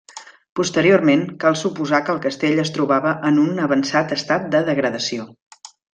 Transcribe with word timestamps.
Posteriorment, 0.59 1.25
cal 1.43 1.57
suposar 1.63 1.99
que 2.07 2.11
el 2.15 2.21
castell 2.23 2.61
es 2.63 2.73
trobava 2.79 3.11
en 3.31 3.37
un 3.45 3.61
avançat 3.67 4.17
estat 4.19 4.49
de 4.57 4.63
degradació. 4.71 5.29